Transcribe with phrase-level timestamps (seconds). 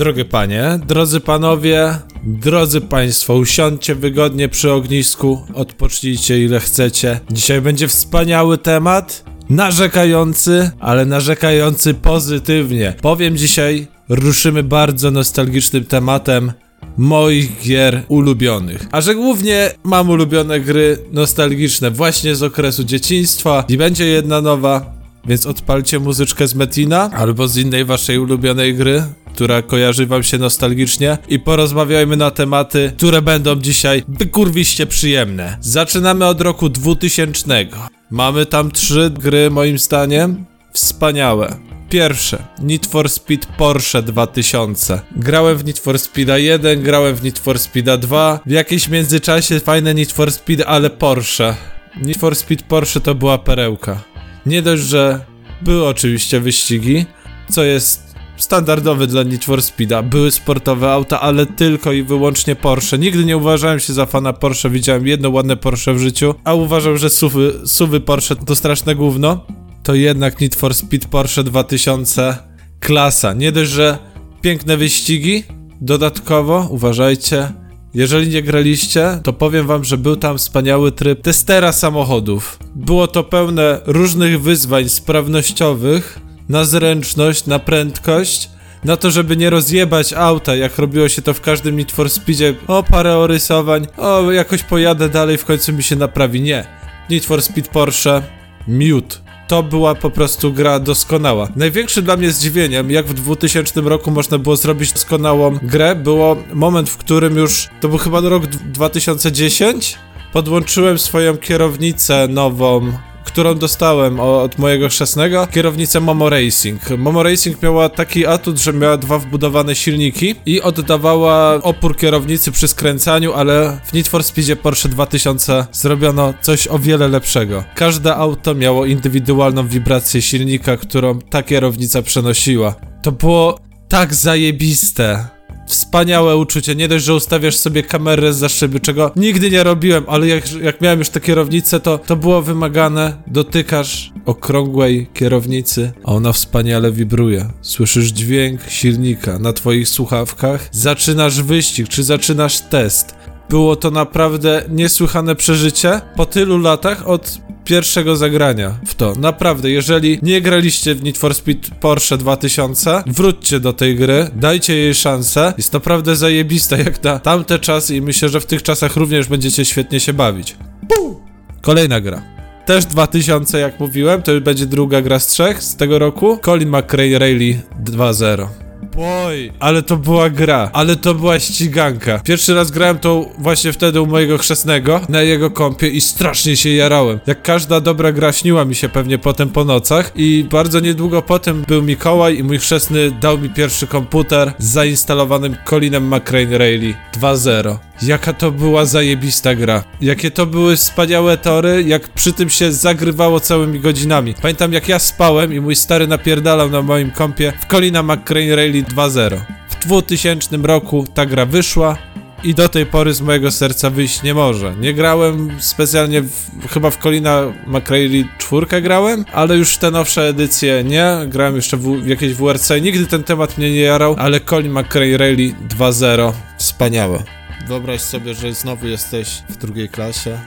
[0.00, 1.94] Drogie panie, drodzy panowie,
[2.24, 7.20] drodzy państwo, usiądźcie wygodnie przy ognisku, odpocznijcie ile chcecie.
[7.30, 12.94] Dzisiaj będzie wspaniały temat, narzekający, ale narzekający pozytywnie.
[13.02, 16.52] Powiem dzisiaj, ruszymy bardzo nostalgicznym tematem
[16.96, 18.86] moich gier ulubionych.
[18.92, 24.99] A że głównie mam ulubione gry nostalgiczne właśnie z okresu dzieciństwa i będzie jedna nowa,
[25.24, 29.02] więc odpalcie muzyczkę z Metina albo z innej waszej ulubionej gry,
[29.34, 35.56] która kojarzy wam się nostalgicznie i porozmawiajmy na tematy, które będą dzisiaj wykurwiście przyjemne.
[35.60, 37.66] Zaczynamy od roku 2000.
[38.10, 41.56] Mamy tam trzy gry moim zdaniem wspaniałe.
[41.90, 45.00] Pierwsze, Need for Speed Porsche 2000.
[45.16, 48.40] Grałem w Need for Speeda 1, grałem w Need for Speeda 2.
[48.46, 51.54] W jakimś międzyczasie fajne Need for Speed, ale Porsche.
[52.02, 54.00] Need for Speed Porsche to była perełka.
[54.46, 55.24] Nie dość, że
[55.62, 57.04] były oczywiście wyścigi,
[57.50, 60.02] co jest standardowy dla Need for Speeda.
[60.02, 62.98] Były sportowe auta, ale tylko i wyłącznie Porsche.
[62.98, 66.98] Nigdy nie uważałem się za fana Porsche, widziałem jedno ładne Porsche w życiu, a uważam,
[66.98, 69.46] że suwy, suwy Porsche to straszne gówno.
[69.82, 72.36] To jednak Need for Speed Porsche 2000
[72.80, 73.32] klasa.
[73.32, 73.98] Nie dość, że
[74.42, 75.44] piękne wyścigi,
[75.80, 77.52] dodatkowo uważajcie,
[77.94, 82.58] jeżeli nie graliście, to powiem wam, że był tam wspaniały tryb testera samochodów.
[82.74, 86.18] Było to pełne różnych wyzwań sprawnościowych,
[86.48, 88.50] na zręczność, na prędkość,
[88.84, 92.54] na to, żeby nie rozjebać auta, jak robiło się to w każdym Need for Speedzie.
[92.66, 96.40] O, parę orysowań, o, jakoś pojadę dalej, w końcu mi się naprawi.
[96.40, 96.64] Nie.
[97.10, 98.22] Need for Speed Porsche,
[98.68, 99.29] miód.
[99.50, 101.48] To była po prostu gra doskonała.
[101.56, 106.90] Największym dla mnie zdziwieniem, jak w 2000 roku można było zrobić doskonałą grę, było moment,
[106.90, 109.98] w którym już, to był chyba rok 2010,
[110.32, 112.92] podłączyłem swoją kierownicę nową
[113.30, 116.90] którą dostałem od mojego chrzestnego, kierownicę Momo Racing.
[116.98, 122.68] Momo Racing miała taki atut, że miała dwa wbudowane silniki i oddawała opór kierownicy przy
[122.68, 127.64] skręcaniu, ale w Need for Speedzie Porsche 2000 zrobiono coś o wiele lepszego.
[127.74, 132.74] Każde auto miało indywidualną wibrację silnika, którą ta kierownica przenosiła.
[133.02, 135.39] To było tak zajebiste
[135.70, 136.74] wspaniałe uczucie.
[136.74, 140.80] Nie dość, że ustawiasz sobie kamerę za szyby, czego nigdy nie robiłem, ale jak, jak
[140.80, 143.22] miałem już tę kierownicę, to, to było wymagane.
[143.26, 147.48] Dotykasz okrągłej kierownicy, a ona wspaniale wibruje.
[147.62, 153.14] Słyszysz dźwięk silnika na twoich słuchawkach, zaczynasz wyścig, czy zaczynasz test.
[153.50, 159.14] Było to naprawdę niesłychane przeżycie po tylu latach od pierwszego zagrania w to.
[159.18, 164.76] Naprawdę, jeżeli nie graliście w Need for Speed Porsche 2000, wróćcie do tej gry, dajcie
[164.76, 165.54] jej szansę.
[165.56, 169.64] Jest naprawdę zajebista jak na tamte czasy i myślę, że w tych czasach również będziecie
[169.64, 170.56] świetnie się bawić.
[170.88, 171.16] Pum!
[171.60, 172.22] Kolejna gra.
[172.66, 176.38] Też 2000, jak mówiłem, to już będzie druga gra z trzech z tego roku.
[176.44, 178.69] Colin McRae Rayleigh 2.0.
[179.02, 182.18] Oj, ale to była gra, ale to była ściganka.
[182.18, 186.70] Pierwszy raz grałem to właśnie wtedy u mojego chrzestnego na jego kompie i strasznie się
[186.70, 187.20] jarałem.
[187.26, 191.64] Jak każda dobra gra śniła mi się pewnie potem po nocach i bardzo niedługo potem
[191.68, 197.76] był Mikołaj i mój chrzestny dał mi pierwszy komputer z zainstalowanym Colinem McRae Rayleigh 2.0.
[198.02, 199.84] Jaka to była zajebista gra.
[200.00, 204.34] Jakie to były wspaniałe tory, jak przy tym się zagrywało całymi godzinami.
[204.42, 208.89] Pamiętam jak ja spałem i mój stary napierdalał na moim kompie w Colina McRae Rayleigh
[208.94, 209.40] 2.0.
[209.68, 211.96] W 2000 roku ta gra wyszła
[212.44, 214.74] i do tej pory z mojego serca wyjść nie może.
[214.80, 220.84] Nie grałem specjalnie, w, chyba w Colina McRae 4 grałem, ale już te nowsze edycje
[220.84, 221.16] nie.
[221.28, 222.70] Grałem jeszcze w, w jakieś WRC.
[222.82, 227.22] Nigdy ten temat mnie nie jarał, ale Colin McRae Rayleigh 2.0 wspaniałe.
[227.68, 230.38] Wyobraź sobie, że znowu jesteś w drugiej klasie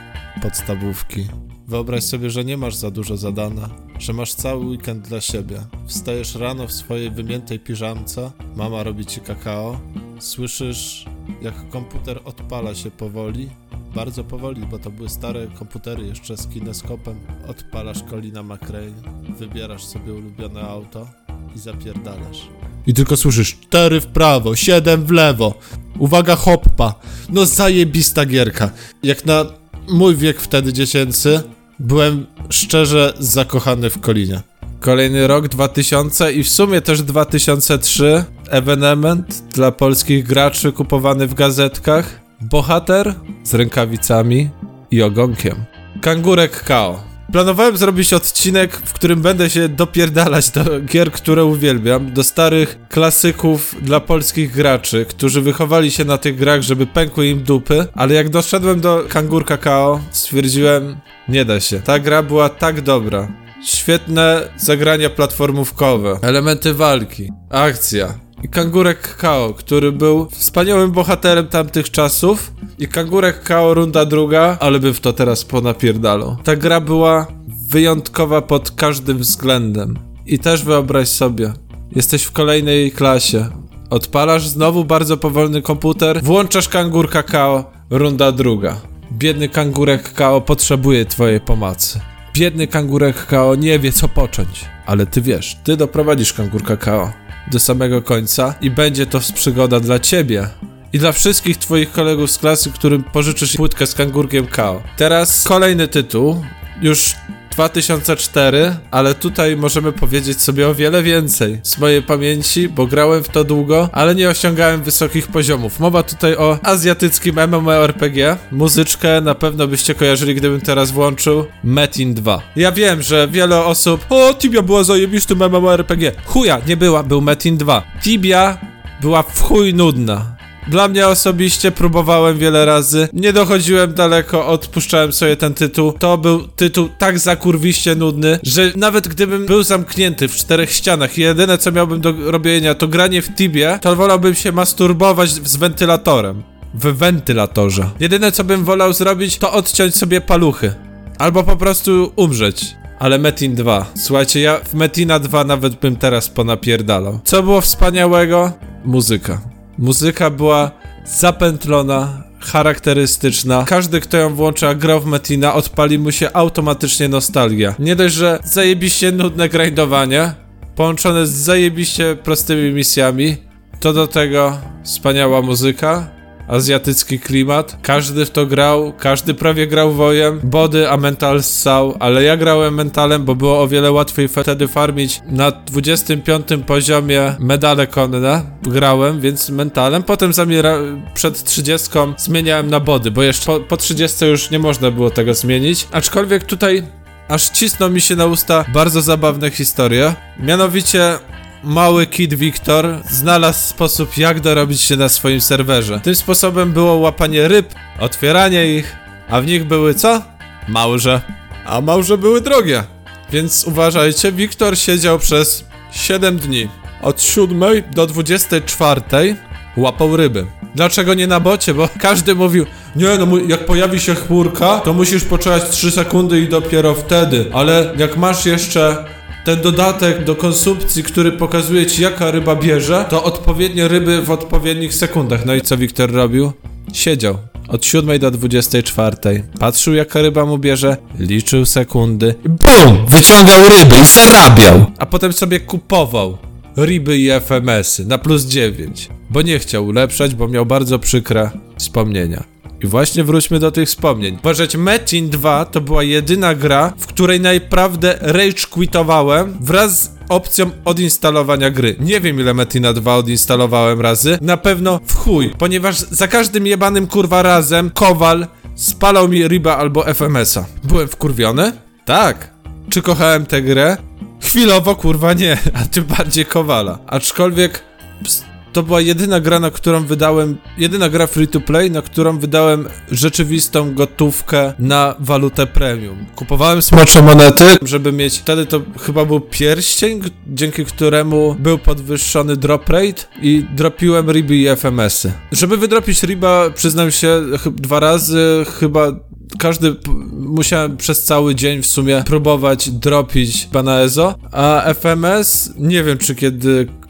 [0.42, 1.26] podstawówki.
[1.68, 3.68] Wyobraź sobie, że nie masz za dużo zadania,
[3.98, 5.60] że masz cały weekend dla siebie.
[5.86, 9.80] Wstajesz rano w swojej wymiętej piżamce, mama robi ci kakao,
[10.18, 11.06] słyszysz
[11.42, 13.50] jak komputer odpala się powoli,
[13.94, 17.20] bardzo powoli, bo to były stare komputery jeszcze z kineskopem.
[17.48, 18.92] Odpalasz Colina McRae,
[19.38, 21.08] wybierasz sobie ulubione auto
[21.56, 22.48] i zapierdalasz.
[22.86, 25.54] I tylko słyszysz 4 w prawo, 7 w lewo.
[25.98, 26.94] Uwaga, hoppa.
[27.28, 28.70] No zajebista gierka.
[29.02, 29.44] Jak na
[29.88, 31.42] mój wiek wtedy dziecięcy,
[31.84, 34.40] byłem szczerze zakochany w Kolinie.
[34.80, 42.20] Kolejny rok 2000 i w sumie też 2003 ewenement dla polskich graczy kupowany w gazetkach.
[42.40, 43.14] Bohater
[43.44, 44.50] z rękawicami
[44.90, 45.64] i ogonkiem.
[46.02, 47.13] Kangurek Kao.
[47.34, 53.76] Planowałem zrobić odcinek, w którym będę się dopierdalać do gier, które uwielbiam, do starych klasyków
[53.82, 58.28] dla polskich graczy, którzy wychowali się na tych grach, żeby pękły im dupy, ale jak
[58.28, 60.96] doszedłem do Kangur Kakao, stwierdziłem,
[61.28, 61.80] nie da się.
[61.80, 63.28] Ta gra była tak dobra.
[63.64, 68.14] Świetne zagrania platformówkowe, elementy walki, akcja,
[68.48, 72.52] Kangurek Kao, który był wspaniałym bohaterem tamtych czasów.
[72.78, 76.36] I Kangurek Kao runda druga, ale by w to teraz ponapierdalał.
[76.44, 77.26] Ta gra była
[77.68, 79.98] wyjątkowa pod każdym względem.
[80.26, 81.52] I też wyobraź sobie,
[81.96, 83.46] jesteś w kolejnej klasie.
[83.90, 88.80] Odpalasz znowu bardzo powolny komputer, włączasz kangur kakao, runda druga.
[89.12, 92.00] Biedny kangurek kakao potrzebuje twojej pomocy.
[92.34, 94.64] Biedny kangurek kakao nie wie co począć.
[94.86, 99.98] Ale ty wiesz, ty doprowadzisz kangur kakao do samego końca i będzie to przygoda dla
[99.98, 100.48] ciebie.
[100.92, 104.82] I dla wszystkich twoich kolegów z klasy, którym pożyczysz płytkę z kangurkiem Kao.
[104.96, 106.44] Teraz kolejny tytuł,
[106.82, 107.14] już
[107.54, 113.28] 2004, ale tutaj możemy powiedzieć sobie o wiele więcej z mojej pamięci, bo grałem w
[113.28, 115.80] to długo, ale nie osiągałem wysokich poziomów.
[115.80, 118.38] Mowa tutaj o azjatyckim MMORPG.
[118.52, 122.42] Muzyczkę na pewno byście kojarzyli, gdybym teraz włączył Metin 2.
[122.56, 126.12] Ja wiem, że wiele osób o, Tibia była zajebistym MMORPG.
[126.24, 127.82] Chuja, nie była, był Metin 2.
[128.02, 128.58] Tibia
[129.00, 130.33] była w chuj nudna.
[130.68, 135.92] Dla mnie osobiście próbowałem wiele razy, nie dochodziłem daleko, odpuszczałem sobie ten tytuł.
[135.92, 141.20] To był tytuł tak zakurwiście nudny, że nawet gdybym był zamknięty w czterech ścianach i
[141.20, 146.42] jedyne co miałbym do robienia to granie w Tibie, to wolałbym się masturbować z wentylatorem.
[146.74, 147.90] W wentylatorze.
[148.00, 150.74] Jedyne co bym wolał zrobić to odciąć sobie paluchy.
[151.18, 152.66] Albo po prostu umrzeć.
[152.98, 153.86] Ale Metin 2.
[153.96, 157.20] Słuchajcie, ja w Metina 2 nawet bym teraz ponapierdalał.
[157.24, 158.52] Co było wspaniałego?
[158.84, 159.53] Muzyka.
[159.78, 160.70] Muzyka była
[161.04, 163.64] zapętlona, charakterystyczna.
[163.68, 167.74] Każdy, kto ją włączy, a grał w Metina, odpali mu się automatycznie nostalgia.
[167.78, 170.34] Nie dość, że zajebiście nudne grindowanie,
[170.76, 173.36] połączone z zajebiście prostymi misjami,
[173.80, 176.13] to do tego wspaniała muzyka,
[176.48, 177.76] azjatycki klimat.
[177.82, 180.40] Każdy w to grał, każdy prawie grał wojem.
[180.42, 185.22] Body, a mental ssał, ale ja grałem mentalem, bo było o wiele łatwiej wtedy farmić
[185.26, 188.42] na 25 poziomie medale konne.
[188.62, 190.02] Grałem, więc mentalem.
[190.02, 190.78] Potem zamiera
[191.14, 195.34] przed 30 zmieniałem na body, bo jeszcze po, po 30 już nie można było tego
[195.34, 195.88] zmienić.
[195.92, 196.82] Aczkolwiek tutaj
[197.28, 200.14] aż cisną mi się na usta bardzo zabawne historie.
[200.38, 201.18] Mianowicie
[201.64, 206.00] mały Kid Victor znalazł sposób, jak dorobić się na swoim serwerze.
[206.00, 208.96] Tym sposobem było łapanie ryb, otwieranie ich,
[209.28, 210.22] a w nich były co?
[210.68, 211.20] Małże.
[211.66, 212.84] A małże były drogie.
[213.32, 216.68] Więc uważajcie, Wiktor siedział przez 7 dni.
[217.02, 217.60] Od 7
[217.92, 219.36] do 24
[219.76, 220.46] łapał ryby.
[220.74, 221.74] Dlaczego nie na bocie?
[221.74, 222.66] Bo każdy mówił,
[222.96, 227.50] nie no, jak pojawi się chmurka, to musisz poczekać 3 sekundy i dopiero wtedy.
[227.52, 229.04] Ale jak masz jeszcze
[229.44, 234.94] ten dodatek do konsumpcji, który pokazuje ci jaka ryba bierze, to odpowiednie ryby w odpowiednich
[234.94, 235.46] sekundach.
[235.46, 236.52] No i co Wiktor robił?
[236.92, 237.38] Siedział.
[237.68, 239.16] Od 7 do 24.
[239.60, 242.34] Patrzył jaka ryba mu bierze, liczył sekundy.
[242.44, 243.06] BUM!
[243.06, 244.86] Wyciągał ryby i zarabiał!
[244.98, 246.38] A potem sobie kupował
[246.76, 249.08] ryby i FMS-y na plus 9.
[249.34, 252.44] Bo nie chciał ulepszać, bo miał bardzo przykre wspomnienia.
[252.82, 254.38] I właśnie wróćmy do tych wspomnień.
[254.40, 260.70] Uważać, Metin 2 to była jedyna gra, w której naprawdę rage quitowałem wraz z opcją
[260.84, 261.96] odinstalowania gry.
[262.00, 267.06] Nie wiem ile Metina 2 odinstalowałem razy, na pewno w chuj, ponieważ za każdym jebanym
[267.06, 270.64] kurwa razem Kowal spalał mi Riba albo FMS-a.
[270.84, 271.72] Byłem wkurwiony?
[272.04, 272.50] Tak.
[272.90, 273.96] Czy kochałem tę grę?
[274.42, 276.98] Chwilowo kurwa nie, a tym bardziej Kowala.
[277.06, 277.84] Aczkolwiek...
[278.24, 282.38] Pst, to była jedyna gra, na którą wydałem, jedyna gra free to play, na którą
[282.38, 286.26] wydałem rzeczywistą gotówkę na walutę premium.
[286.36, 292.88] Kupowałem smocze monety, żeby mieć, wtedy to chyba był pierścień, dzięki któremu był podwyższony drop
[292.88, 295.32] rate i dropiłem riby i FMS-y.
[295.52, 299.12] Żeby wydropić riba, przyznam się, dwa razy, chyba
[299.58, 299.96] każdy
[300.30, 306.34] musiałem przez cały dzień w sumie próbować dropić Banaezo, a FMS nie wiem czy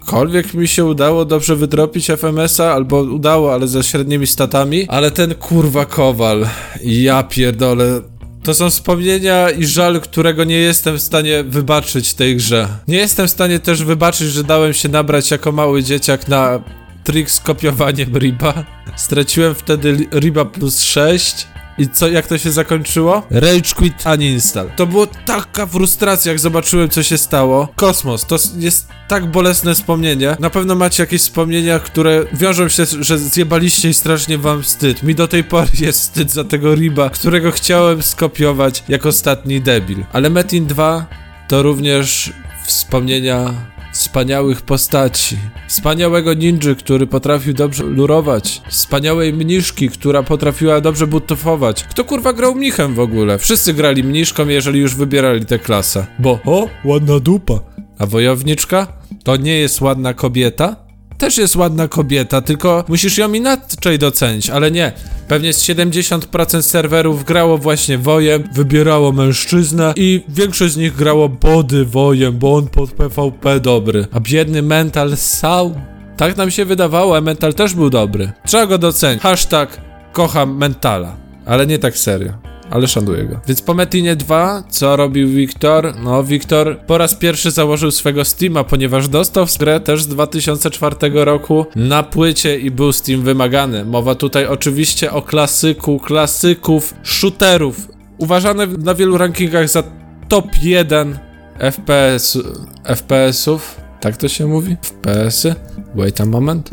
[0.05, 5.35] kiedykolwiek mi się udało dobrze wydropić FMS-a, albo udało, ale ze średnimi statami, ale ten
[5.35, 6.47] kurwa kowal,
[6.85, 8.01] ja pierdolę,
[8.43, 12.69] to są wspomnienia i żal, którego nie jestem w stanie wybaczyć tej grze.
[12.89, 16.61] Nie jestem w stanie też wybaczyć, że dałem się nabrać jako mały dzieciak na
[17.05, 18.65] trik z kopiowaniem Riba.
[18.97, 21.47] Straciłem wtedy Riba plus 6
[21.79, 23.23] i co, jak to się zakończyło?
[23.31, 24.71] Rage quit uninstall.
[24.77, 27.69] To było taka frustracja, jak zobaczyłem, co się stało.
[27.77, 30.37] Kosmos, to jest tak bolesne wspomnienie.
[30.41, 35.03] Na pewno macie jakieś wspomnienia, które wiążą się, że zjebaliście i strasznie wam wstyd.
[35.03, 40.05] Mi do tej pory jest wstyd za tego riba, którego chciałem skopiować jak ostatni debil.
[40.13, 41.07] Ale Metin 2
[41.49, 42.33] to również
[42.67, 43.55] wspomnienia
[43.95, 45.37] wspaniałych postaci.
[45.69, 48.63] Wspaniałego ninja, który potrafił dobrze lurować.
[48.69, 51.85] Wspaniałej mniszki, która potrafiła dobrze butofować.
[51.85, 53.39] Kto kurwa grał mnichem w ogóle?
[53.39, 56.07] Wszyscy grali mniszką, jeżeli już wybierali tę klasę.
[56.19, 57.61] Bo, o, ładna dupa.
[57.99, 58.87] A wojowniczka?
[59.25, 60.84] To nie jest ładna kobieta?
[61.19, 64.93] Też jest ładna kobieta, tylko musisz ją inaczej docenić, ale nie.
[65.29, 71.85] Pewnie z 70% serwerów grało właśnie wojem, wybierało mężczyznę i większość z nich grało body
[71.85, 74.07] wojem, bo on pod PvP dobry.
[74.13, 75.75] A biedny mental sał.
[76.17, 78.33] Tak nam się wydawało, a mental też był dobry.
[78.47, 79.23] Trzeba go docenić.
[79.23, 79.81] Hashtag
[80.13, 81.17] kocham mentala,
[81.47, 83.41] ale nie tak serio ale szanuję go.
[83.49, 85.95] Więc po Metinie 2, co robił Wiktor?
[86.03, 91.67] No, Wiktor po raz pierwszy założył swego Steama, ponieważ dostał grę też z 2004 roku
[91.77, 93.85] na płycie i był Steam wymagany.
[93.85, 99.83] Mowa tutaj oczywiście o klasyku klasyków shooterów, uważany na wielu rankingach za
[100.29, 101.19] top 1
[101.59, 102.39] FPS,
[102.85, 103.77] FPS-ów.
[104.01, 104.77] Tak to się mówi?
[104.83, 105.55] FPS-y?
[105.95, 106.71] Wait a moment.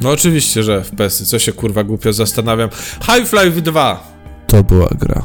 [0.00, 1.26] No oczywiście, że FPS-y.
[1.26, 2.68] Co się kurwa głupio zastanawiam.
[3.00, 4.11] Half-Life 2
[4.52, 5.22] to była gra.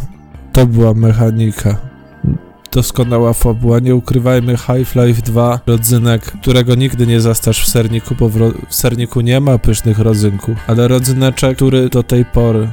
[0.53, 1.77] To była mechanika.
[2.71, 8.37] Doskonała fabuła, nie ukrywajmy, Half-Life 2, rodzynek, którego nigdy nie zastasz w serniku, bo w,
[8.69, 12.67] w serniku nie ma pysznych rodzynków, ale rodzyneczek, który do tej pory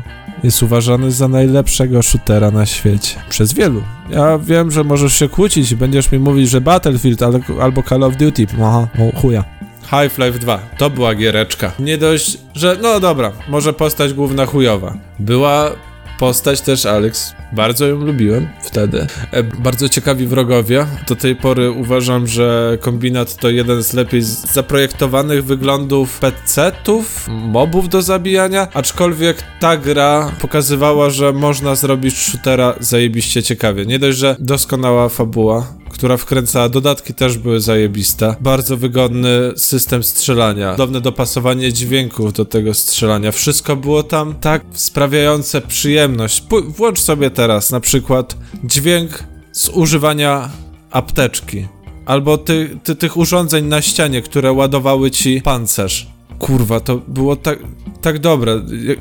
[0.45, 3.17] jest uważany za najlepszego shootera na świecie.
[3.29, 3.83] Przez wielu.
[4.11, 7.23] Ja wiem, że możesz się kłócić i będziesz mi mówić, że Battlefield
[7.61, 8.47] albo Call of Duty.
[8.63, 9.45] Aha, o chuja.
[9.83, 10.59] Half-Life 2.
[10.79, 11.73] To była giereczka.
[11.79, 14.95] Nie dość, że no dobra, może postać główna chujowa.
[15.19, 15.71] Była
[16.19, 17.35] postać też Alex.
[17.53, 19.07] Bardzo ją lubiłem wtedy.
[19.31, 20.87] E, bardzo ciekawi wrogowie.
[21.09, 28.03] Do tej pory uważam, że kombinat to jeden z lepiej zaprojektowanych wyglądów PC-ów, mobów do
[28.03, 33.87] zabijania, aczkolwiek ta gra pokazywała, że można zrobić shootera zajebiście ciekawie.
[33.87, 38.37] Nie dość, że doskonała fabuła, która wkręcała dodatki, też były zajebiste.
[38.41, 43.33] Bardzo wygodny system strzelania, cudowne dopasowanie dźwięków do tego strzelania.
[43.33, 46.41] Wszystko było tam tak sprawiające przyjemność.
[46.41, 50.51] P włącz sobie teraz na przykład dźwięk z używania
[50.91, 51.67] apteczki.
[52.07, 56.07] Albo ty, ty, tych urządzeń na ścianie, które ładowały ci pancerz.
[56.39, 57.59] Kurwa, to było tak,
[58.05, 58.61] tak dobre.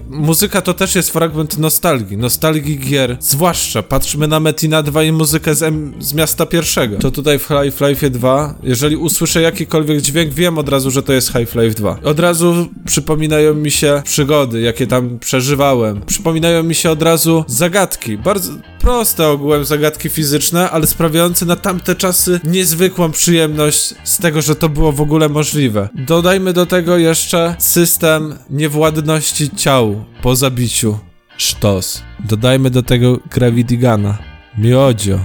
[0.09, 3.17] Muzyka to też jest fragment nostalgii, nostalgii gier.
[3.19, 6.97] Zwłaszcza patrzymy na Metina 2 i muzykę z, M z miasta pierwszego.
[6.97, 11.33] To tutaj w Half-Life 2, jeżeli usłyszę jakikolwiek dźwięk, wiem od razu, że to jest
[11.33, 11.99] Half-Life 2.
[12.03, 16.01] Od razu przypominają mi się przygody, jakie tam przeżywałem.
[16.05, 18.17] Przypominają mi się od razu zagadki.
[18.17, 18.51] Bardzo
[18.83, 24.69] proste ogółem zagadki fizyczne, ale sprawiające na tamte czasy niezwykłą przyjemność z tego, że to
[24.69, 25.89] było w ogóle możliwe.
[25.95, 30.99] Dodajmy do tego jeszcze system niewładności ciał po zabiciu.
[31.37, 32.03] Sztos.
[32.19, 34.17] Dodajmy do tego Gravity Guna.
[34.57, 35.19] Miodzio.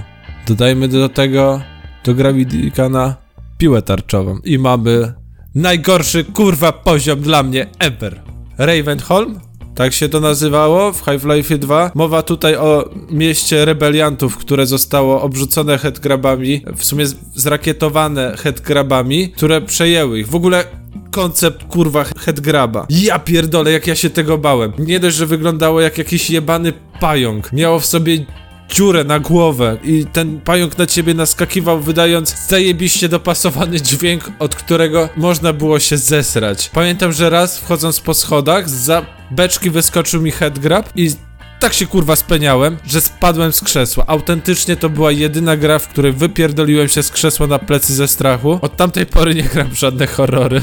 [0.47, 1.61] Dodajmy do tego
[2.03, 3.15] do Gravity Guna
[3.57, 4.39] piłę tarczową.
[4.43, 5.13] I mamy
[5.55, 8.21] najgorszy kurwa poziom dla mnie ever.
[8.57, 9.48] Ravenholm?
[9.79, 11.91] Tak się to nazywało w Half-Life 2.
[11.95, 17.05] Mowa tutaj o mieście rebeliantów, które zostało obrzucone headgrabami, w sumie
[17.35, 20.27] zrakietowane headgrabami, które przejęły ich.
[20.27, 20.63] W ogóle
[21.11, 22.85] koncept kurwa headgraba.
[22.89, 24.71] Ja pierdolę, jak ja się tego bałem.
[24.79, 27.53] Nie dość, że wyglądało jak jakiś jebany pająk.
[27.53, 28.25] Miało w sobie
[28.69, 35.09] dziurę na głowę i ten pająk na ciebie naskakiwał, wydając zajebiście dopasowany dźwięk, od którego
[35.17, 36.69] można było się zesrać.
[36.73, 41.11] Pamiętam, że raz wchodząc po schodach, za beczki wyskoczył mi headgrab i
[41.59, 44.03] tak się kurwa speniałem, że spadłem z krzesła.
[44.07, 48.59] Autentycznie to była jedyna gra, w której wypierdoliłem się z krzesła na plecy ze strachu.
[48.61, 50.61] Od tamtej pory nie gram żadne horrory.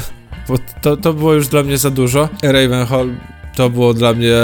[0.48, 2.28] Bo to, to było już dla mnie za dużo.
[2.42, 3.10] Ravenhall
[3.56, 4.34] to było dla mnie,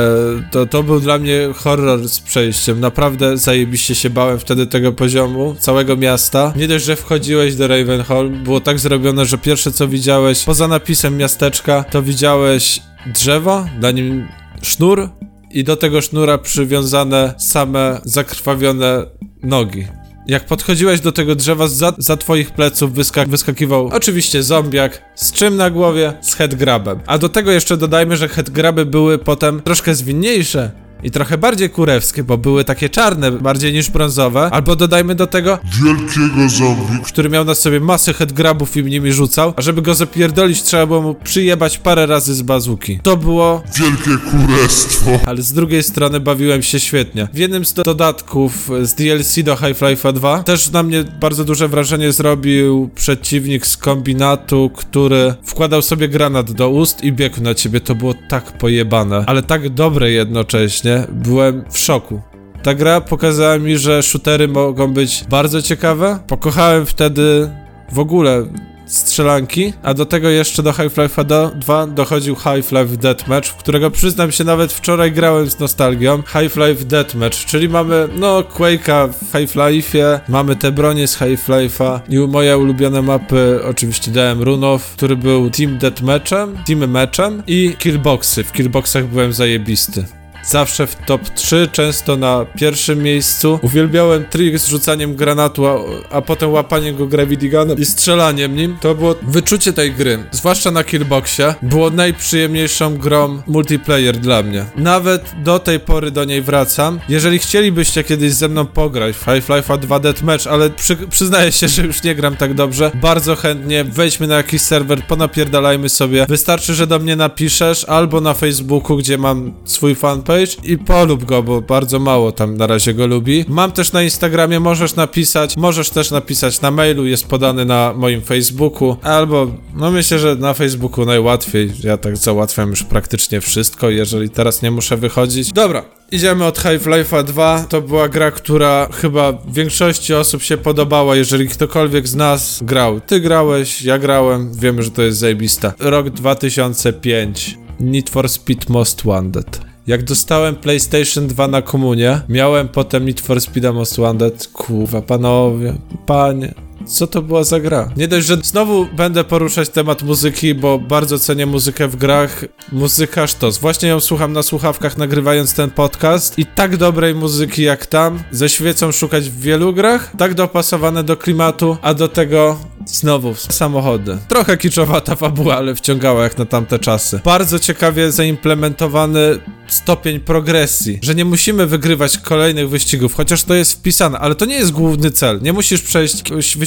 [0.50, 2.80] to, to był dla mnie horror z przejściem.
[2.80, 6.52] Naprawdę zajebiście się bałem wtedy tego poziomu, całego miasta.
[6.56, 11.16] Nie dość, że wchodziłeś do Ravenhall, było tak zrobione, że pierwsze co widziałeś, poza napisem
[11.16, 14.28] miasteczka, to widziałeś drzewo, na nim
[14.62, 15.08] sznur
[15.50, 19.06] i do tego sznura przywiązane same zakrwawione
[19.42, 19.86] nogi.
[20.26, 25.02] Jak podchodziłeś do tego drzewa, za, za twoich pleców wyskak wyskakiwał oczywiście zombiak.
[25.14, 26.12] Z czym na głowie?
[26.20, 27.00] Z headgrabem.
[27.06, 30.70] A do tego jeszcze dodajmy, że headgraby były potem troszkę zwinniejsze
[31.02, 35.58] i trochę bardziej kurewskie, bo były takie czarne bardziej niż brązowe, albo dodajmy do tego
[35.84, 40.62] wielkiego zombie, który miał na sobie masę headgrabów i nimi rzucał, a żeby go zapierdolić
[40.62, 43.00] trzeba było mu przyjebać parę razy z bazuki.
[43.02, 45.10] To było wielkie kurestwo.
[45.26, 47.28] Ale z drugiej strony bawiłem się świetnie.
[47.32, 52.12] W jednym z dodatków z DLC do Half-Life 2 też na mnie bardzo duże wrażenie
[52.12, 57.80] zrobił przeciwnik z kombinatu, który wkładał sobie granat do ust i biegł na ciebie.
[57.80, 62.20] To było tak pojebane, ale tak dobre jednocześnie byłem w szoku.
[62.62, 66.18] Ta gra pokazała mi, że shootery mogą być bardzo ciekawe.
[66.26, 67.50] Pokochałem wtedy
[67.92, 68.46] w ogóle
[68.86, 74.32] strzelanki, a do tego jeszcze do Half-Life'a do 2 dochodził Half-Life Deathmatch, w którego przyznam
[74.32, 76.22] się nawet wczoraj grałem z nostalgią.
[76.22, 82.58] Half-Life Deathmatch, czyli mamy no Quake'a w Half-Life'ie, mamy te bronie z Half-Life'a i moje
[82.58, 88.44] ulubione mapy oczywiście dałem Runow, który był Team Deathmatchem, Team Matchem i Killboxy.
[88.44, 90.21] W Killboxach byłem zajebisty.
[90.42, 93.58] Zawsze w top 3, często na pierwszym miejscu.
[93.62, 95.78] Uwielbiałem trik z rzucaniem granatu, a,
[96.10, 98.76] a potem łapaniem go gravity i strzelaniem nim.
[98.80, 104.64] To było wyczucie tej gry, zwłaszcza na Killboxie, było najprzyjemniejszą grą multiplayer dla mnie.
[104.76, 107.00] Nawet do tej pory do niej wracam.
[107.08, 111.82] Jeżeli chcielibyście kiedyś ze mną pograć w Half-Life'a 2 Deathmatch, ale przy, przyznaję się, że
[111.82, 116.26] już nie gram tak dobrze, bardzo chętnie wejdźmy na jakiś serwer, ponapierdalajmy sobie.
[116.28, 120.31] Wystarczy, że do mnie napiszesz albo na Facebooku, gdzie mam swój fanpage
[120.64, 123.44] i polub go, bo bardzo mało tam na razie go lubi.
[123.48, 128.22] Mam też na Instagramie, możesz napisać, możesz też napisać na mailu, jest podany na moim
[128.22, 134.30] Facebooku, albo no myślę, że na Facebooku najłatwiej, ja tak załatwiam już praktycznie wszystko, jeżeli
[134.30, 135.52] teraz nie muszę wychodzić.
[135.52, 137.64] Dobra, Idziemy od Half-Life'a 2.
[137.68, 143.00] To była gra, która chyba większości osób się podobała, jeżeli ktokolwiek z nas grał.
[143.00, 145.72] Ty grałeś, ja grałem, wiemy, że to jest zajebista.
[145.78, 147.58] Rok 2005.
[147.80, 149.71] Need for Speed Most Wanted.
[149.86, 154.46] Jak dostałem PlayStation 2 na komunie, miałem potem Need for Speed Most Wanted.
[154.52, 155.74] Kurwa, panowie,
[156.06, 156.54] panie.
[156.86, 157.90] Co to była za gra?
[157.96, 162.44] Nie dość, że znowu będę poruszać temat muzyki, bo bardzo cenię muzykę w grach.
[162.72, 163.58] Muzyka sztos.
[163.58, 166.38] Właśnie ją słucham na słuchawkach, nagrywając ten podcast.
[166.38, 171.16] I tak dobrej muzyki jak tam, ze świecą szukać w wielu grach, tak dopasowane do
[171.16, 174.18] klimatu, a do tego Znowu samochody.
[174.28, 177.20] Trochę kiczowata fabuła, ale wciągała jak na tamte czasy.
[177.24, 184.18] Bardzo ciekawie zaimplementowany stopień progresji, że nie musimy wygrywać kolejnych wyścigów, chociaż to jest wpisane,
[184.18, 185.42] ale to nie jest główny cel.
[185.42, 186.22] Nie musisz przejść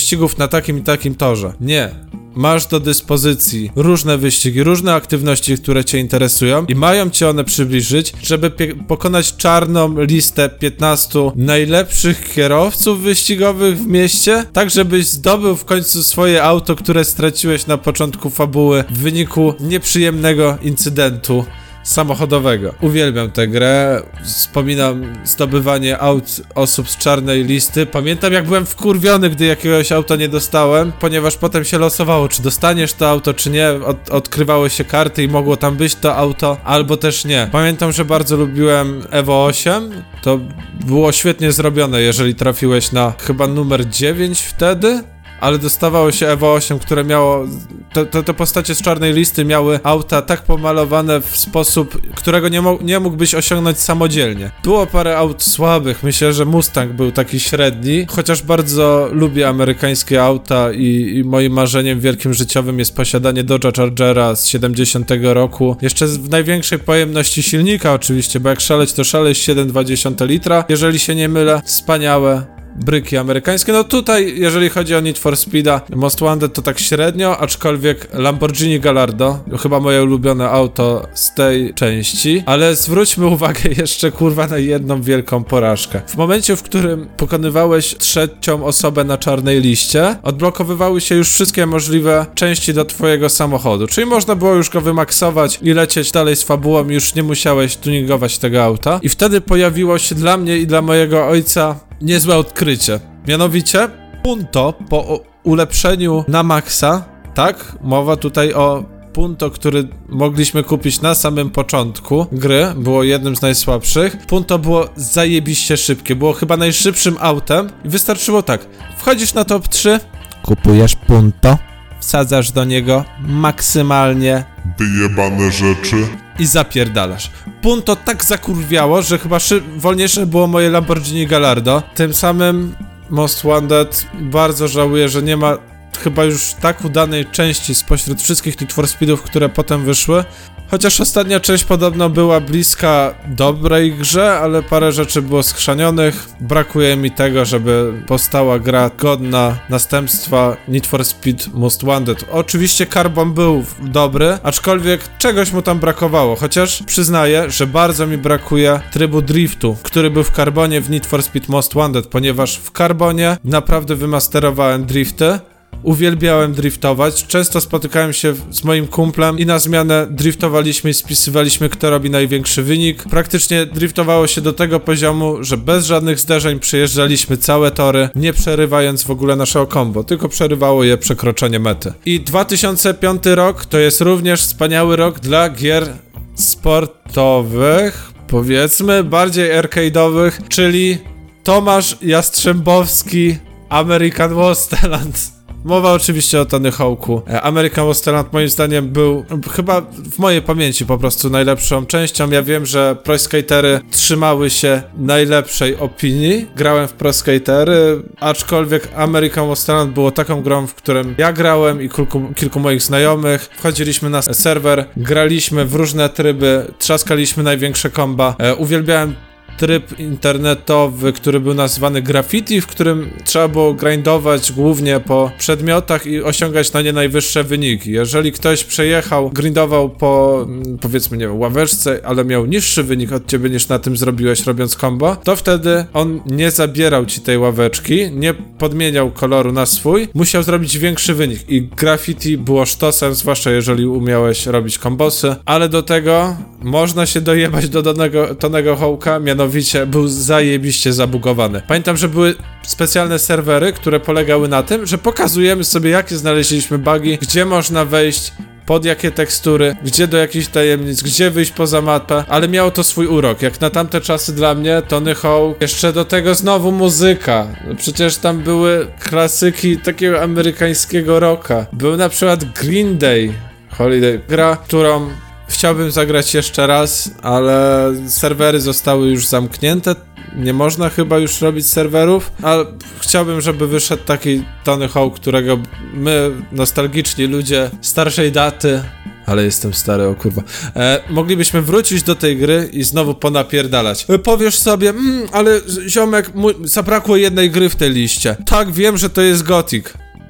[0.05, 1.53] wyścigów na takim i takim torze.
[1.61, 1.89] Nie
[2.35, 8.13] masz do dyspozycji różne wyścigi, różne aktywności, które cię interesują i mają cię one przybliżyć,
[8.23, 8.51] żeby
[8.87, 16.43] pokonać czarną listę 15 najlepszych kierowców wyścigowych w mieście, tak żebyś zdobył w końcu swoje
[16.43, 21.45] auto, które straciłeś na początku fabuły w wyniku nieprzyjemnego incydentu
[21.85, 22.73] samochodowego.
[22.81, 27.85] Uwielbiam tę grę, wspominam zdobywanie aut osób z czarnej listy.
[27.85, 32.93] Pamiętam jak byłem wkurwiony, gdy jakiegoś auta nie dostałem, ponieważ potem się losowało, czy dostaniesz
[32.93, 33.69] to auto, czy nie.
[33.69, 37.49] Od, odkrywały się karty i mogło tam być to auto, albo też nie.
[37.51, 40.03] Pamiętam, że bardzo lubiłem Evo 8.
[40.21, 40.39] To
[40.85, 45.03] było świetnie zrobione, jeżeli trafiłeś na chyba numer 9 wtedy
[45.39, 47.47] ale dostawało się Evo 8, które miało.
[47.93, 52.61] Te, te, te, postacie z czarnej listy miały auta tak pomalowane w sposób, którego nie,
[52.61, 54.51] mo nie mógłbyś osiągnąć samodzielnie.
[54.63, 60.71] Było parę aut słabych, myślę, że Mustang był taki średni, chociaż bardzo lubię amerykańskie auta
[60.71, 65.77] i, i moim marzeniem wielkim życiowym jest posiadanie Dodge'a Chargera z 70 roku.
[65.81, 71.15] Jeszcze w największej pojemności silnika oczywiście, bo jak szaleć to szaleć 7,2 litra, jeżeli się
[71.15, 71.61] nie mylę.
[71.65, 73.73] Wspaniałe, bryki amerykańskie.
[73.73, 78.79] No tutaj, jeżeli chodzi o Need for Speeda, Most Wanted to tak średnio, aczkolwiek Lamborghini
[78.79, 85.01] Gallardo, chyba moje ulubione auto z tej części, ale zwróćmy uwagę jeszcze kurwa na jedną
[85.01, 86.01] wielką porażkę.
[86.07, 92.25] W momencie, w którym pokonywałeś trzecią osobę na czarnej liście, odblokowywały się już wszystkie możliwe
[92.35, 96.89] części do twojego samochodu, czyli można było już go wymaksować i lecieć dalej z fabułą,
[96.89, 98.99] już nie musiałeś tuningować tego auta.
[99.03, 102.99] I wtedy pojawiło się dla mnie i dla mojego ojca niezłe odkrycie.
[103.27, 103.89] Mianowicie,
[104.23, 107.03] Punto po ulepszeniu na maksa,
[107.33, 107.77] tak?
[107.81, 114.17] Mowa tutaj o Punto, który mogliśmy kupić na samym początku gry, było jednym z najsłabszych.
[114.27, 118.67] Punto było zajebiście szybkie, było chyba najszybszym autem i wystarczyło tak.
[118.97, 119.99] Wchodzisz na top 3,
[120.41, 121.57] kupujesz Punto,
[121.99, 126.07] wsadzasz do niego maksymalnie wyjebane rzeczy
[126.39, 127.31] i zapierdalasz.
[127.61, 129.37] Punto tak zakurwiało, że chyba
[129.77, 131.83] wolniejsze było moje Lamborghini Gallardo.
[131.95, 132.75] Tym samym
[133.09, 135.57] Most Wanted bardzo żałuję, że nie ma
[136.03, 140.23] chyba już tak udanej części spośród wszystkich Need for Speedów, które potem wyszły.
[140.71, 146.29] Chociaż ostatnia część podobno była bliska dobrej grze, ale parę rzeczy było skrzanionych.
[146.39, 152.25] Brakuje mi tego, żeby powstała gra godna następstwa Need for Speed Most Wanted.
[152.31, 158.79] Oczywiście Carbon był dobry, aczkolwiek czegoś mu tam brakowało, chociaż przyznaję, że bardzo mi brakuje
[158.91, 163.37] trybu driftu, który był w Carbonie w Need for Speed Most Wanted, ponieważ w Carbonie
[163.43, 165.39] naprawdę wymasterowałem drifty
[165.83, 167.25] Uwielbiałem driftować.
[167.27, 172.63] Często spotykałem się z moim kumplem i na zmianę driftowaliśmy i spisywaliśmy, kto robi największy
[172.63, 173.03] wynik.
[173.03, 179.03] Praktycznie driftowało się do tego poziomu, że bez żadnych zderzeń przejeżdżaliśmy całe tory, nie przerywając
[179.03, 181.93] w ogóle naszego combo, tylko przerywało je przekroczenie mety.
[182.05, 185.93] I 2005 rok to jest również wspaniały rok dla gier
[186.35, 190.97] sportowych, powiedzmy, bardziej arcade'owych, czyli
[191.43, 193.37] Tomasz Jastrzębowski,
[193.69, 195.34] American Wasteland.
[195.65, 197.21] Mowa oczywiście o Tony Hawk'u.
[197.29, 202.29] E, American Wasteland moim zdaniem był chyba w mojej pamięci po prostu najlepszą częścią.
[202.31, 206.47] Ja wiem, że Pro Skatery trzymały się najlepszej opinii.
[206.55, 211.89] Grałem w Pro Skatery, aczkolwiek American Wasteland było taką grą, w którym ja grałem i
[211.89, 213.49] kilku, kilku moich znajomych.
[213.57, 218.35] Wchodziliśmy na serwer, graliśmy w różne tryby, trzaskaliśmy największe komba.
[218.39, 219.15] E, uwielbiałem
[219.57, 226.21] tryb internetowy, który był nazwany graffiti, w którym trzeba było grindować głównie po przedmiotach i
[226.21, 227.91] osiągać na nie najwyższe wyniki.
[227.91, 233.27] Jeżeli ktoś przejechał, grindował po mm, powiedzmy, nie wiem, ławeczce, ale miał niższy wynik od
[233.27, 238.11] ciebie niż na tym zrobiłeś robiąc combo, to wtedy on nie zabierał ci tej ławeczki,
[238.11, 243.85] nie podmieniał koloru na swój, musiał zrobić większy wynik i graffiti było sztosem, zwłaszcza jeżeli
[243.85, 249.44] umiałeś robić kombosy, ale do tego można się dojebać do danego Tonego Hołka, mianowicie
[249.85, 251.61] był zajebiście zabugowany.
[251.67, 257.17] Pamiętam, że były specjalne serwery, które polegały na tym, że pokazujemy sobie, jakie znaleźliśmy bugi,
[257.17, 258.31] gdzie można wejść,
[258.65, 263.07] pod jakie tekstury, gdzie do jakichś tajemnic, gdzie wyjść poza mapę, ale miało to swój
[263.07, 263.41] urok.
[263.41, 267.47] Jak na tamte czasy dla mnie, Tony Hawk, jeszcze do tego znowu muzyka.
[267.77, 271.65] Przecież tam były klasyki takiego amerykańskiego rocka.
[271.73, 273.33] Był na przykład Green Day,
[273.69, 275.09] Holiday, gra, którą
[275.47, 279.95] chciałbym zagrać jeszcze raz, ale serwery zostały już zamknięte.
[280.35, 282.65] Nie można chyba już robić serwerów, ale
[282.99, 285.59] chciałbym, żeby wyszedł taki Tony Hawk, którego
[285.93, 288.83] my, nostalgiczni ludzie starszej daty,
[289.25, 290.41] ale jestem stary, o kurwa.
[290.75, 294.05] E, moglibyśmy wrócić do tej gry i znowu ponapierdalać.
[294.09, 298.35] E, powiesz sobie, mm, ale ziomek, mój, zabrakło jednej gry w tej liście.
[298.45, 299.85] Tak, wiem, że to jest Gothic.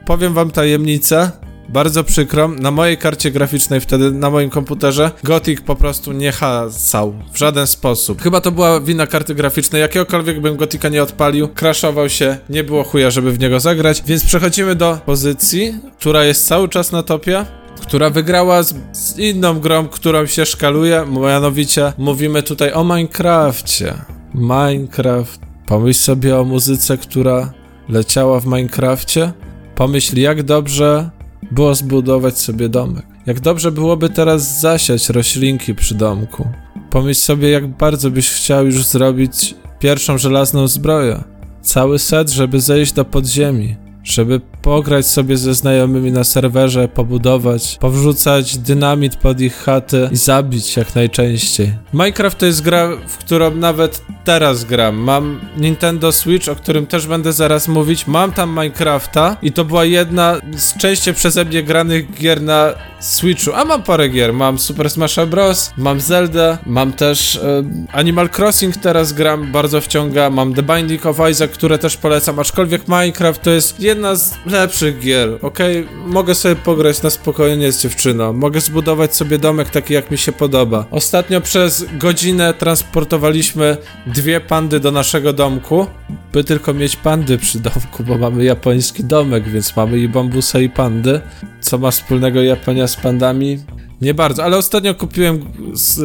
[0.05, 1.31] Powiem wam tajemnicę.
[1.69, 7.13] Bardzo przykrą, na mojej karcie graficznej wtedy, na moim komputerze, Gothic po prostu nie hasał
[7.33, 8.21] w żaden sposób.
[8.21, 12.83] Chyba to była wina karty graficznej, jakiegokolwiek bym Gothica nie odpalił, crashował się, nie było
[12.83, 17.45] chuja, żeby w niego zagrać, więc przechodzimy do pozycji, która jest cały czas na topie,
[17.81, 23.93] która wygrała z, z inną grą, którą się szkaluje, mianowicie mówimy tutaj o Minecrafcie.
[24.33, 25.39] Minecraft.
[25.65, 27.53] Pomyśl sobie o muzyce, która
[27.89, 29.31] leciała w Minecrafcie.
[29.75, 31.09] Pomyśl, jak dobrze
[31.51, 33.05] było zbudować sobie domek.
[33.25, 36.47] Jak dobrze byłoby teraz zasiać roślinki przy domku.
[36.89, 41.23] Pomyśl sobie, jak bardzo byś chciał już zrobić pierwszą żelazną zbroję.
[41.61, 43.75] Cały set, żeby zejść do podziemi.
[44.05, 50.77] Żeby pograć sobie ze znajomymi na serwerze, pobudować, powrzucać dynamit pod ich chaty i zabić
[50.77, 51.73] jak najczęściej.
[51.93, 54.95] Minecraft to jest gra, w którą nawet teraz gram.
[54.95, 58.07] Mam Nintendo Switch, o którym też będę zaraz mówić.
[58.07, 63.53] Mam tam Minecrafta i to była jedna z częściej przeze mnie granych gier na Switchu.
[63.53, 64.33] A mam parę gier.
[64.33, 70.29] Mam Super Smash Bros., mam Zelda, mam też e, Animal Crossing teraz gram, bardzo wciąga.
[70.29, 74.99] Mam The Binding of Isaac, które też polecam, aczkolwiek Minecraft to jest jedna z lepszych
[74.99, 75.87] gier, okej?
[76.05, 80.31] Mogę sobie pograć na spokojnie z dziewczyną, mogę zbudować sobie domek taki jak mi się
[80.31, 80.85] podoba.
[80.91, 83.77] Ostatnio przez godzinę transportowaliśmy
[84.07, 85.87] dwie pandy do naszego domku,
[86.33, 90.69] by tylko mieć pandy przy domku, bo mamy japoński domek, więc mamy i bambusa i
[90.69, 91.21] pandy.
[91.59, 93.59] Co ma wspólnego Japonia z pandami?
[94.01, 95.99] Nie bardzo, ale ostatnio kupiłem, z,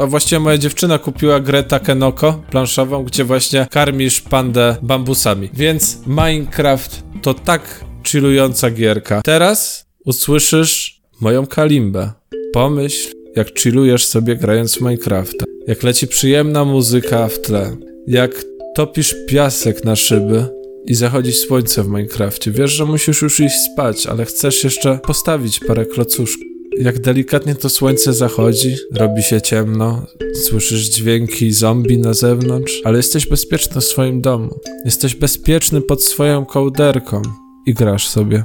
[0.00, 5.50] a właściwie moja dziewczyna kupiła grę Takenoko planszową, gdzie właśnie karmisz pandę bambusami.
[5.54, 9.22] Więc Minecraft to tak chillująca gierka.
[9.24, 12.12] Teraz usłyszysz moją kalimbę.
[12.52, 15.44] Pomyśl, jak chillujesz sobie grając w Minecrafta.
[15.66, 17.76] Jak leci przyjemna muzyka w tle.
[18.06, 20.46] Jak topisz piasek na szyby
[20.86, 22.50] i zachodzi słońce w Minecrafcie.
[22.50, 26.51] Wiesz, że musisz już iść spać, ale chcesz jeszcze postawić parę klocuszków.
[26.78, 33.26] Jak delikatnie to słońce zachodzi, robi się ciemno, słyszysz dźwięki zombie na zewnątrz, ale jesteś
[33.26, 34.60] bezpieczny w swoim domu.
[34.84, 37.22] Jesteś bezpieczny pod swoją kołderką
[37.66, 38.44] i grasz sobie,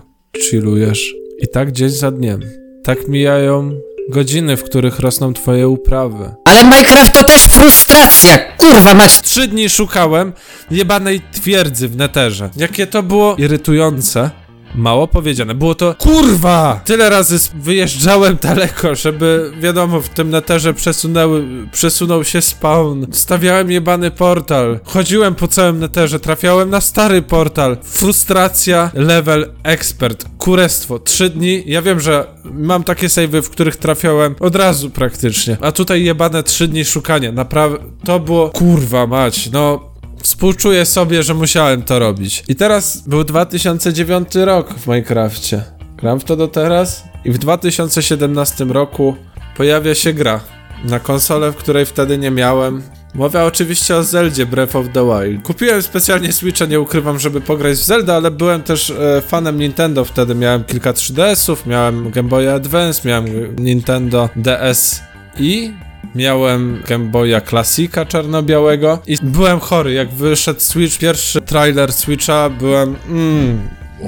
[0.49, 1.13] chillujesz.
[1.39, 2.41] I tak dzień za dniem.
[2.83, 3.71] Tak mijają
[4.09, 6.31] godziny, w których rosną twoje uprawy.
[6.45, 8.37] Ale Minecraft to też frustracja!
[8.57, 9.21] Kurwa mać!
[9.21, 10.33] Trzy dni szukałem
[10.71, 12.49] jebanej twierdzy w neterze.
[12.57, 14.29] Jakie to było irytujące.
[14.75, 15.56] Mało powiedziane.
[15.56, 16.82] Było to kurwa!
[16.86, 23.06] Tyle razy wyjeżdżałem daleko, żeby wiadomo, w tym neterze przesunęły, przesunął się spawn.
[23.12, 24.80] Stawiałem jebany portal.
[24.84, 27.77] Chodziłem po całym neterze, trafiałem na stary portal.
[27.84, 30.25] Frustracja, level expert.
[30.38, 30.99] Kurestwo.
[30.99, 31.63] Trzy dni.
[31.65, 35.58] Ja wiem, że mam takie savey, w których trafiałem od razu praktycznie.
[35.62, 37.32] A tutaj jebane trzy dni szukania.
[37.32, 37.77] Naprawdę.
[38.06, 39.49] To było kurwa mać.
[39.51, 39.96] No.
[40.23, 42.43] Współczuję sobie, że musiałem to robić.
[42.47, 45.63] I teraz był 2009 rok w Minecrafcie.
[45.97, 49.15] Gram w to do teraz i w 2017 roku
[49.58, 50.39] pojawia się gra
[50.86, 52.82] na konsolę, w której wtedy nie miałem.
[53.15, 55.43] Mowa oczywiście o Zeldzie Breath of the Wild.
[55.43, 60.06] Kupiłem specjalnie Switcha, nie ukrywam, żeby pograć w Zelda, ale byłem też e, fanem Nintendo
[60.06, 60.36] wtedy.
[60.36, 65.01] Miałem kilka 3DS-ów, miałem Game Boy Advance, miałem Nintendo DS
[65.39, 65.73] i
[66.17, 69.93] Miałem Game Boya Classica czarno-białego i byłem chory.
[69.93, 73.69] Jak wyszedł Switch, pierwszy trailer Switcha, byłem mmm,
[74.03, 74.08] O,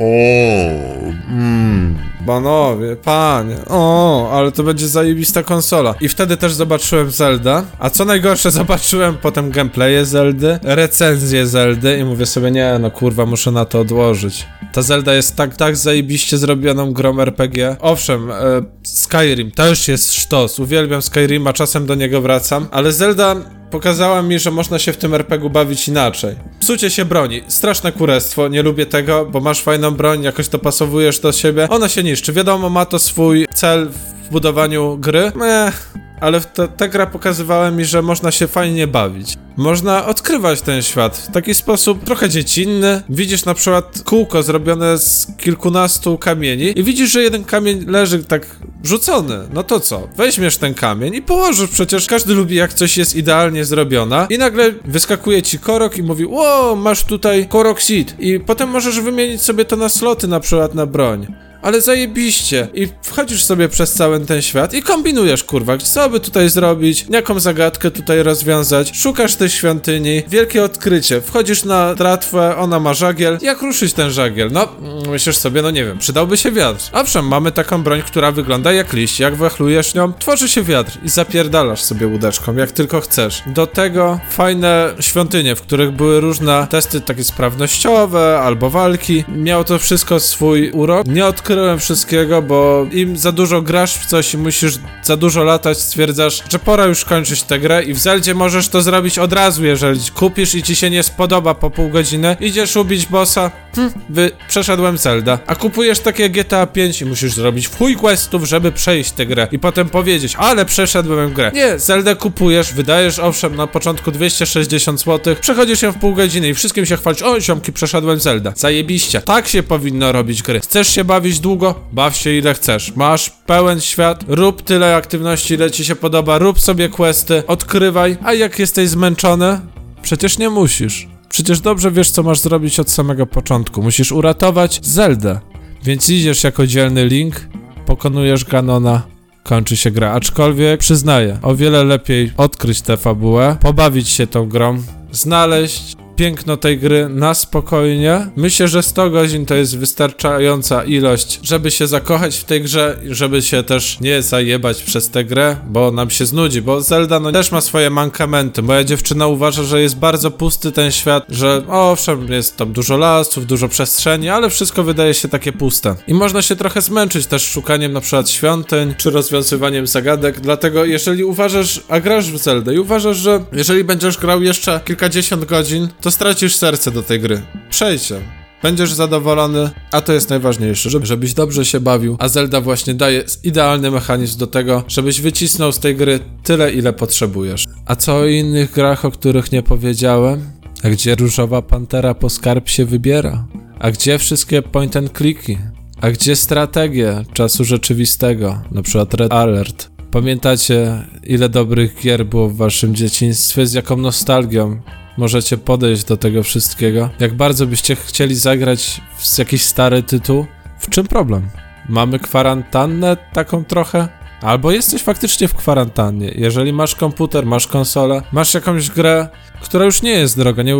[1.29, 5.95] mm, Panowie, panie, o, ale to będzie zajebista konsola.
[6.01, 12.03] I wtedy też zobaczyłem Zelda, a co najgorsze, zobaczyłem potem gameplaye Zeldy, recenzję Zeldy i
[12.03, 14.45] mówię sobie, nie no kurwa, muszę na to odłożyć.
[14.73, 17.75] Ta Zelda jest tak, tak zajebiście zrobioną grą RPG.
[17.79, 18.35] Owszem, e,
[18.83, 23.35] Skyrim też jest sztos, uwielbiam Skyrima, czasem do niego wracam, ale Zelda
[23.71, 26.35] pokazała mi, że można się w tym RPG bawić inaczej.
[26.59, 31.31] Psucie się broni, straszne kurestwo, nie lubię tego, bo masz fajną broń, jakoś dopasowujesz do
[31.31, 33.89] siebie, ona się niszczy, wiadomo, ma to swój cel
[34.23, 39.37] w budowaniu gry, Ech, ale te, ta gra pokazywała mi, że można się fajnie bawić.
[39.57, 43.01] Można odkrywać ten świat w taki sposób trochę dziecinny.
[43.09, 48.45] Widzisz na przykład kółko zrobione z kilkunastu kamieni i widzisz, że jeden kamień leży tak
[48.83, 49.39] rzucony.
[49.53, 50.07] No to co?
[50.17, 51.69] Weźmiesz ten kamień i położysz.
[51.69, 54.27] Przecież każdy lubi, jak coś jest idealnie zrobiona.
[54.29, 58.19] I nagle wyskakuje ci korok i mówi: Ło, masz tutaj korok seed.
[58.19, 61.27] I potem możesz wymienić sobie to na sloty, na przykład na broń.
[61.61, 62.67] Ale zajebiście.
[62.73, 67.39] I wchodzisz sobie przez cały ten świat i kombinujesz, kurwa, co by tutaj zrobić, jaką
[67.39, 68.91] zagadkę tutaj rozwiązać.
[68.97, 71.21] Szukasz tej świątyni, wielkie odkrycie.
[71.21, 73.37] Wchodzisz na tratwę, ona ma żagiel.
[73.41, 74.49] Jak ruszyć ten żagiel?
[74.51, 74.67] No,
[75.09, 76.89] myślisz sobie, no nie wiem, przydałby się wiatr.
[76.93, 79.19] Owszem, mamy taką broń, która wygląda jak liść.
[79.19, 83.43] Jak wechlujesz nią, tworzy się wiatr i zapierdalasz sobie łódeczką, jak tylko chcesz.
[83.47, 89.23] Do tego fajne świątynie, w których były różne testy takie sprawnościowe albo walki.
[89.27, 91.07] Miało to wszystko swój urok.
[91.07, 95.77] Nie odkryłem wszystkiego, bo im za dużo grasz w coś i musisz za dużo latać,
[95.77, 99.65] stwierdzasz, że pora już kończyć tę grę i w Zeldzie możesz to zrobić od razu,
[99.65, 104.31] jeżeli kupisz i ci się nie spodoba po pół godziny, idziesz ubić bossa, hm, wy,
[104.47, 109.11] przeszedłem Zelda, a kupujesz takie GTA 5 i musisz zrobić w chuj questów, żeby przejść
[109.11, 111.51] tę grę i potem powiedzieć, ale przeszedłem grę.
[111.53, 116.53] Nie, Zeldę kupujesz, wydajesz owszem na początku 260 zł, przechodzisz ją w pół godziny i
[116.53, 118.53] wszystkim się chwalisz, o ziomki, przeszedłem Zelda.
[118.55, 119.21] Zajebiście.
[119.21, 120.59] Tak się powinno robić gry.
[120.59, 121.75] Chcesz się bawić długo?
[121.91, 122.95] Baw się ile chcesz.
[122.95, 128.33] Masz pełen świat, rób tyle aktywności, ile ci się podoba, rób sobie questy, odkrywaj, a
[128.33, 129.59] jak jesteś zmęczony,
[130.01, 131.18] przecież nie musisz.
[131.29, 133.81] Przecież dobrze wiesz, co masz zrobić od samego początku.
[133.81, 135.39] Musisz uratować Zeldę.
[135.83, 137.47] Więc idziesz jako dzielny Link,
[137.85, 139.01] pokonujesz Ganona,
[139.43, 140.11] kończy się gra.
[140.11, 146.77] Aczkolwiek przyznaję, o wiele lepiej odkryć tę fabułę, pobawić się tą grą, znaleźć piękno tej
[146.77, 148.27] gry na spokojnie.
[148.35, 153.41] Myślę, że 100 godzin to jest wystarczająca ilość, żeby się zakochać w tej grze żeby
[153.41, 157.51] się też nie zajebać przez tę grę, bo nam się znudzi, bo Zelda no, też
[157.51, 158.61] ma swoje mankamenty.
[158.61, 163.45] Moja dziewczyna uważa, że jest bardzo pusty ten świat, że owszem, jest tam dużo lasów,
[163.45, 165.95] dużo przestrzeni, ale wszystko wydaje się takie puste.
[166.07, 171.23] I można się trochę zmęczyć też szukaniem na przykład świątyń, czy rozwiązywaniem zagadek, dlatego jeżeli
[171.23, 176.08] uważasz, a grasz w Zeldę i uważasz, że jeżeli będziesz grał jeszcze kilkadziesiąt godzin, to
[176.11, 177.41] stracisz serce do tej gry.
[177.69, 178.21] Przejdź ją.
[178.63, 183.23] Będziesz zadowolony, a to jest najważniejsze, żeby, żebyś dobrze się bawił, a Zelda właśnie daje
[183.43, 187.65] idealny mechanizm do tego, żebyś wycisnął z tej gry tyle, ile potrzebujesz.
[187.85, 190.41] A co o innych grach, o których nie powiedziałem?
[190.83, 193.47] A gdzie Różowa Pantera po skarb się wybiera?
[193.79, 195.57] A gdzie wszystkie point and clicky?
[196.01, 199.89] A gdzie strategie czasu rzeczywistego, na przykład Red Alert?
[200.11, 204.81] Pamiętacie, ile dobrych gier było w waszym dzieciństwie, z jaką nostalgią
[205.17, 207.09] możecie podejść do tego wszystkiego?
[207.19, 210.45] Jak bardzo byście chcieli zagrać w jakiś stary tytuł?
[210.79, 211.49] W czym problem?
[211.89, 214.07] Mamy kwarantannę taką trochę?
[214.41, 216.31] Albo jesteś faktycznie w kwarantannie.
[216.35, 219.27] Jeżeli masz komputer, masz konsolę, masz jakąś grę,
[219.61, 220.63] która już nie jest droga.
[220.63, 220.75] Nie,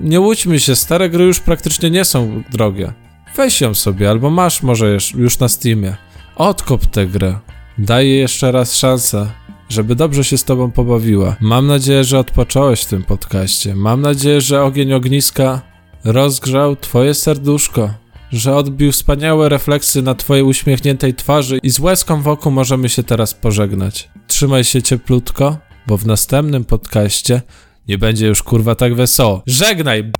[0.00, 2.92] nie łudźmy się, stare gry już praktycznie nie są drogie.
[3.36, 5.96] Weź ją sobie, albo masz może już, już na Steamie.
[6.36, 7.38] Odkop tę grę.
[7.78, 9.26] Daj jej jeszcze raz szansę,
[9.70, 11.36] żeby dobrze się z tobą pobawiła.
[11.40, 13.74] Mam nadzieję, że odpocząłeś w tym podcaście.
[13.74, 15.60] Mam nadzieję, że ogień ogniska
[16.04, 17.90] rozgrzał twoje serduszko
[18.32, 23.34] że odbił wspaniałe refleksy na twojej uśmiechniętej twarzy i z łezką wokół możemy się teraz
[23.34, 24.08] pożegnać.
[24.26, 27.42] Trzymaj się cieplutko, bo w następnym podcaście
[27.88, 29.42] nie będzie już kurwa tak wesoło.
[29.46, 30.12] Żegnaj!